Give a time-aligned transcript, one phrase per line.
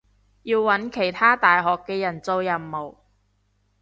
[0.41, 2.95] 要搵其他大學嘅人做任務